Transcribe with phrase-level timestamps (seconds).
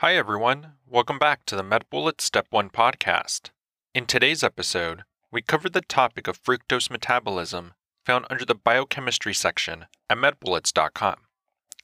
[0.00, 0.74] Hi, everyone.
[0.86, 3.50] Welcome back to the MedBullet Step 1 podcast.
[3.96, 7.74] In today's episode, we cover the topic of fructose metabolism
[8.06, 11.16] found under the biochemistry section at medbullets.com.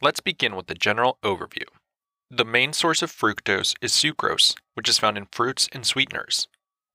[0.00, 1.64] Let's begin with the general overview.
[2.30, 6.46] The main source of fructose is sucrose, which is found in fruits and sweeteners.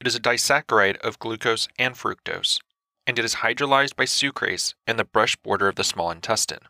[0.00, 2.60] It is a disaccharide of glucose and fructose,
[3.08, 6.68] and it is hydrolyzed by sucrase in the brush border of the small intestine.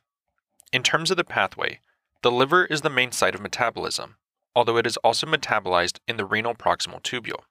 [0.72, 1.80] In terms of the pathway,
[2.22, 4.14] the liver is the main site of metabolism,
[4.54, 7.42] although it is also metabolized in the renal proximal tubule.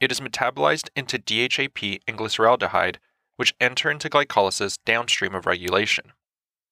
[0.00, 2.96] It is metabolized into DHAP and glyceraldehyde,
[3.36, 6.12] which enter into glycolysis downstream of regulation.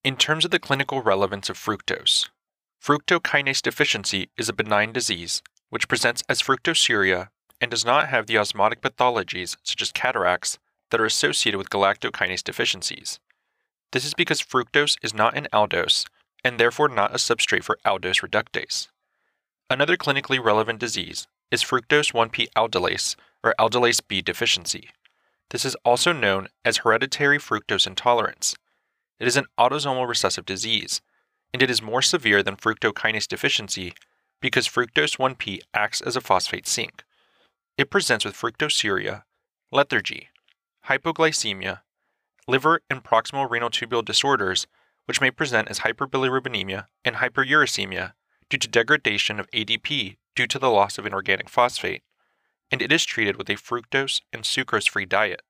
[0.04, 2.28] In terms of the clinical relevance of fructose,
[2.82, 7.28] fructokinase deficiency is a benign disease which presents as fructosuria
[7.60, 10.58] and does not have the osmotic pathologies such as cataracts
[10.90, 13.18] that are associated with galactokinase deficiencies.
[13.92, 16.06] This is because fructose is not an aldose
[16.44, 18.88] and therefore not a substrate for aldose reductase.
[19.68, 24.90] Another clinically relevant disease is fructose 1P aldolase or aldolase B deficiency.
[25.50, 28.54] This is also known as hereditary fructose intolerance.
[29.18, 31.00] It is an autosomal recessive disease,
[31.52, 33.92] and it is more severe than fructokinase deficiency
[34.40, 37.02] because fructose 1P acts as a phosphate sink.
[37.76, 39.24] It presents with fructosuria,
[39.72, 40.28] lethargy,
[40.88, 41.80] hypoglycemia,
[42.46, 44.68] liver and proximal renal tubule disorders,
[45.06, 48.12] which may present as hyperbilirubinemia and hyperuricemia
[48.50, 52.02] due to degradation of ADP due to the loss of inorganic phosphate,
[52.70, 55.42] and it is treated with a fructose and sucrose free diet.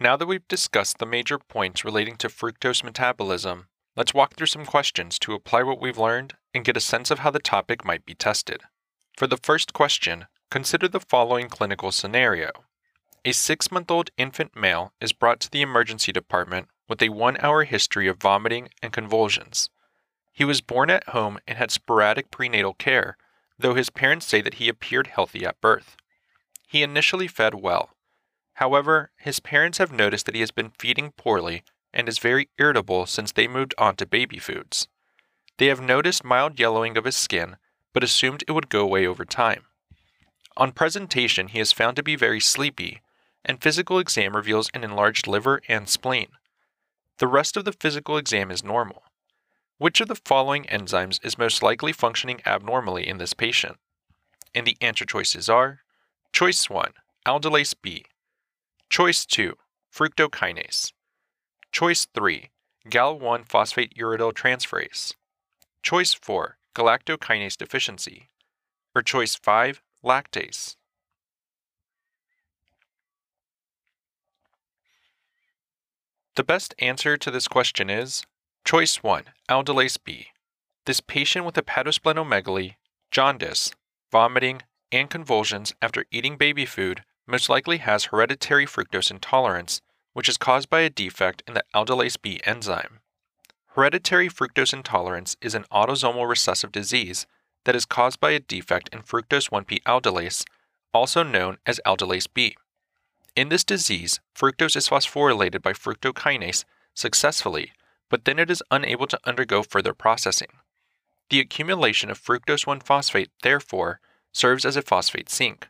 [0.00, 4.66] Now that we've discussed the major points relating to fructose metabolism, let's walk through some
[4.66, 8.04] questions to apply what we've learned and get a sense of how the topic might
[8.04, 8.62] be tested.
[9.16, 12.50] For the first question, consider the following clinical scenario.
[13.24, 17.36] A six month old infant male is brought to the emergency department with a one
[17.40, 19.70] hour history of vomiting and convulsions.
[20.32, 23.16] He was born at home and had sporadic prenatal care,
[23.58, 25.96] though his parents say that he appeared healthy at birth.
[26.66, 27.90] He initially fed well.
[28.54, 31.62] However, his parents have noticed that he has been feeding poorly
[31.92, 34.88] and is very irritable since they moved on to baby foods.
[35.58, 37.56] They have noticed mild yellowing of his skin,
[37.92, 39.66] but assumed it would go away over time.
[40.56, 43.00] On presentation, he is found to be very sleepy,
[43.44, 46.28] and physical exam reveals an enlarged liver and spleen.
[47.18, 49.02] The rest of the physical exam is normal.
[49.82, 53.78] Which of the following enzymes is most likely functioning abnormally in this patient?
[54.54, 55.80] And the answer choices are
[56.32, 56.92] Choice 1,
[57.26, 58.04] aldolase B.
[58.90, 59.56] Choice 2,
[59.92, 60.92] fructokinase.
[61.72, 62.50] Choice 3,
[62.88, 65.14] gal1 phosphate uridyl transferase.
[65.82, 68.28] Choice 4, galactokinase deficiency.
[68.94, 70.76] Or choice 5, lactase.
[76.36, 78.22] The best answer to this question is
[78.64, 80.28] Choice 1 Aldolase B.
[80.86, 82.76] This patient with hepatosplenomegaly,
[83.10, 83.72] jaundice,
[84.10, 90.38] vomiting, and convulsions after eating baby food most likely has hereditary fructose intolerance, which is
[90.38, 93.00] caused by a defect in the aldolase B enzyme.
[93.74, 97.26] Hereditary fructose intolerance is an autosomal recessive disease
[97.64, 100.44] that is caused by a defect in fructose 1P aldolase,
[100.94, 102.56] also known as aldolase B.
[103.34, 106.64] In this disease, fructose is phosphorylated by fructokinase
[106.94, 107.72] successfully
[108.12, 110.50] but then it is unable to undergo further processing.
[111.30, 114.00] The accumulation of fructose 1 phosphate, therefore,
[114.32, 115.68] serves as a phosphate sink.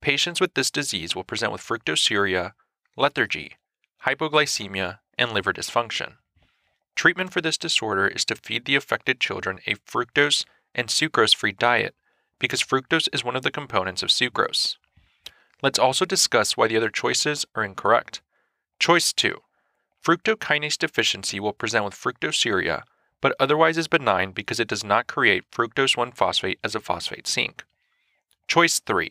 [0.00, 2.52] Patients with this disease will present with fructosuria,
[2.96, 3.58] lethargy,
[4.06, 6.14] hypoglycemia, and liver dysfunction.
[6.96, 11.52] Treatment for this disorder is to feed the affected children a fructose and sucrose free
[11.52, 11.94] diet
[12.38, 14.76] because fructose is one of the components of sucrose.
[15.62, 18.22] Let's also discuss why the other choices are incorrect.
[18.80, 19.42] Choice 2
[20.04, 22.82] Fructokinase deficiency will present with fructosuria,
[23.20, 27.26] but otherwise is benign because it does not create fructose 1 phosphate as a phosphate
[27.26, 27.64] sink.
[28.46, 29.10] Choice 3.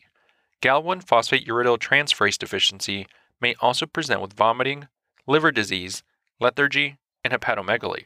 [0.61, 3.05] Gal1 phosphate uridyl transferase deficiency
[3.39, 4.87] may also present with vomiting,
[5.27, 6.03] liver disease,
[6.39, 8.05] lethargy, and hepatomegaly.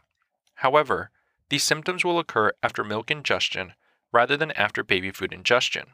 [0.55, 1.11] However,
[1.49, 3.73] these symptoms will occur after milk ingestion
[4.11, 5.87] rather than after baby food ingestion.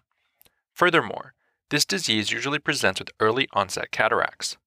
[0.74, 1.34] Furthermore,
[1.70, 4.58] this disease usually presents with early onset cataracts.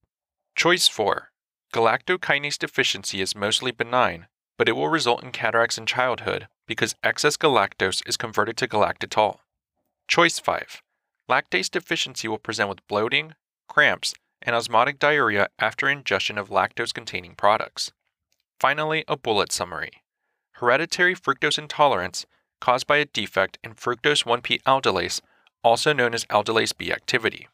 [0.55, 1.30] Choice 4.
[1.73, 4.27] Galactokinase deficiency is mostly benign,
[4.59, 9.39] but it will result in cataracts in childhood because excess galactose is converted to galactitol.
[10.09, 10.83] Choice 5.
[11.31, 13.35] Lactase deficiency will present with bloating,
[13.69, 17.93] cramps, and osmotic diarrhea after ingestion of lactose containing products.
[18.59, 20.03] Finally, a bullet summary.
[20.55, 22.27] Hereditary fructose intolerance
[22.61, 25.21] caused by a defect in fructose 1P aldolase,
[25.63, 27.47] also known as aldolase B activity.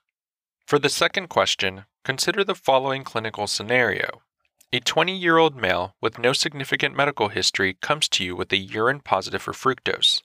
[0.66, 4.22] For the second question, consider the following clinical scenario.
[4.72, 8.56] A 20 year old male with no significant medical history comes to you with a
[8.56, 10.22] urine positive for fructose.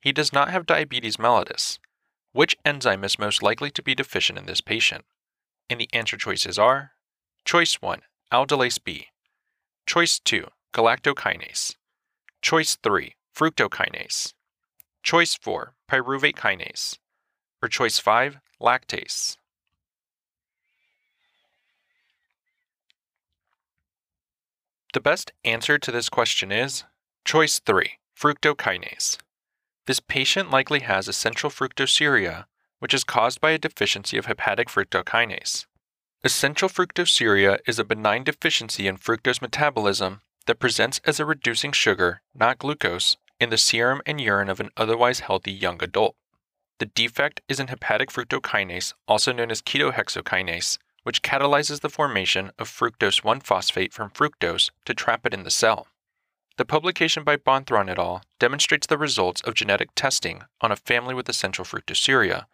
[0.00, 1.78] he does not have diabetes mellitus.
[2.32, 5.04] Which enzyme is most likely to be deficient in this patient?
[5.68, 6.92] And the answer choices are
[7.44, 8.00] Choice 1,
[8.32, 9.08] aldolase B.
[9.86, 11.76] Choice 2, galactokinase.
[12.40, 14.32] Choice 3, fructokinase.
[15.02, 16.96] Choice 4, pyruvate kinase.
[17.62, 19.36] Or choice 5, lactase.
[24.92, 26.84] The best answer to this question is
[27.24, 29.16] choice 3, fructokinase.
[29.86, 32.44] This patient likely has essential fructosuria,
[32.78, 35.64] which is caused by a deficiency of hepatic fructokinase.
[36.22, 42.20] Essential fructosuria is a benign deficiency in fructose metabolism that presents as a reducing sugar,
[42.34, 46.16] not glucose, in the serum and urine of an otherwise healthy young adult.
[46.80, 52.68] The defect is in hepatic fructokinase, also known as ketohexokinase, which catalyzes the formation of
[52.68, 55.86] fructose 1 phosphate from fructose to trap it in the cell.
[56.58, 58.22] The publication by Bonthron et al.
[58.38, 62.46] demonstrates the results of genetic testing on a family with essential fructosuria,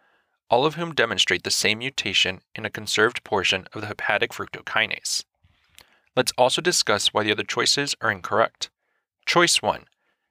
[0.49, 5.25] all of whom demonstrate the same mutation in a conserved portion of the hepatic fructokinase.
[6.15, 8.69] Let's also discuss why the other choices are incorrect.
[9.25, 9.85] Choice 1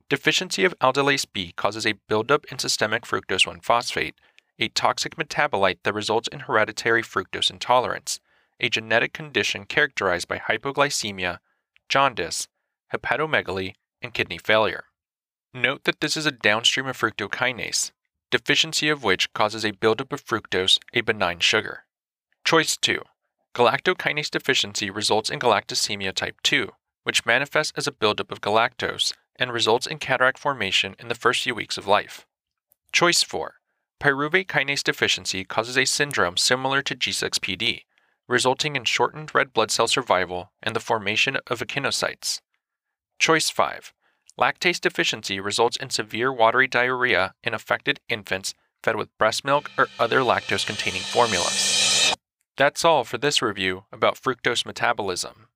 [0.09, 4.15] Deficiency of aldolase B causes a buildup in systemic fructose 1 phosphate,
[4.59, 8.21] a toxic metabolite that results in hereditary fructose intolerance,
[8.61, 11.39] a genetic condition characterized by hypoglycemia,
[11.89, 12.49] jaundice,
[12.93, 14.85] hepatomegaly, and kidney failure.
[15.55, 17.93] Note that this is a downstream of fructokinase,
[18.31, 21.85] deficiency of which causes a buildup of fructose, a benign sugar.
[22.45, 23.03] Choice 2.
[23.55, 26.71] Galactokinase deficiency results in galactosemia type 2,
[27.05, 31.43] which manifests as a buildup of galactose and results in cataract formation in the first
[31.43, 32.27] few weeks of life.
[32.93, 33.55] Choice 4.
[34.01, 37.83] Pyruvate kinase deficiency causes a syndrome similar to G6PD,
[38.29, 42.41] resulting in shortened red blood cell survival and the formation of echinocytes.
[43.19, 43.93] Choice 5.
[44.39, 48.55] Lactase deficiency results in severe watery diarrhea in affected infants
[48.85, 52.15] fed with breast milk or other lactose containing formulas.
[52.57, 55.49] That's all for this review about fructose metabolism.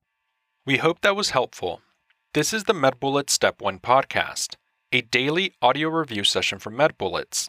[0.66, 1.80] We hope that was helpful.
[2.34, 4.56] This is the MedBullets Step 1 podcast,
[4.90, 7.48] a daily audio review session from MedBullets,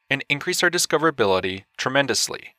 [0.11, 2.55] and increase our discoverability tremendously.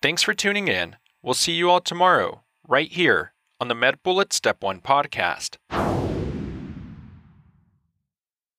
[0.00, 0.96] Thanks for tuning in.
[1.22, 5.56] We'll see you all tomorrow, right here on the MedBullets Step 1 podcast.